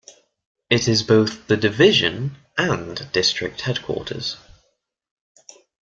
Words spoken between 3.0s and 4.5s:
district headquarters.